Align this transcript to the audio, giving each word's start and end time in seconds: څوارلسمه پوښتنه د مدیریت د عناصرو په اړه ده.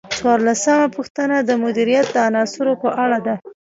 څوارلسمه 0.17 0.85
پوښتنه 0.95 1.35
د 1.41 1.51
مدیریت 1.63 2.05
د 2.11 2.17
عناصرو 2.27 2.73
په 2.81 2.89
اړه 3.03 3.17
ده. 3.25 3.35